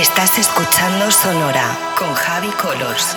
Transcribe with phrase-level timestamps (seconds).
[0.00, 3.16] Estás escuchando Sonora con Javi Colors.